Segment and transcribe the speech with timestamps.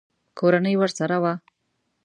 [0.39, 1.33] کورنۍ ورسره وه.